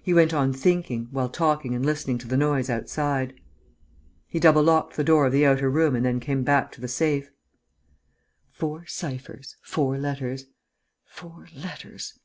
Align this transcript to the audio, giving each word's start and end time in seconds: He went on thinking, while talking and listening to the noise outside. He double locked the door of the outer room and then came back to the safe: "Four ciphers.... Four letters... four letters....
He 0.00 0.14
went 0.14 0.32
on 0.32 0.52
thinking, 0.52 1.08
while 1.10 1.28
talking 1.28 1.74
and 1.74 1.84
listening 1.84 2.18
to 2.18 2.28
the 2.28 2.36
noise 2.36 2.70
outside. 2.70 3.34
He 4.28 4.38
double 4.38 4.62
locked 4.62 4.94
the 4.94 5.02
door 5.02 5.26
of 5.26 5.32
the 5.32 5.44
outer 5.44 5.68
room 5.68 5.96
and 5.96 6.06
then 6.06 6.20
came 6.20 6.44
back 6.44 6.70
to 6.70 6.80
the 6.80 6.86
safe: 6.86 7.32
"Four 8.52 8.86
ciphers.... 8.86 9.56
Four 9.60 9.98
letters... 9.98 10.44
four 11.04 11.48
letters.... 11.52 12.16